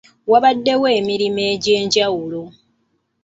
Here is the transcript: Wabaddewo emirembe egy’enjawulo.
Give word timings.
Wabaddewo 0.31 0.87
emirembe 0.99 1.43
egy’enjawulo. 1.53 2.41